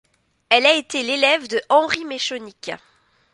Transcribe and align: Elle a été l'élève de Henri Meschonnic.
Elle 0.49 0.65
a 0.65 0.73
été 0.73 1.03
l'élève 1.03 1.47
de 1.47 1.61
Henri 1.69 2.05
Meschonnic. 2.05 2.71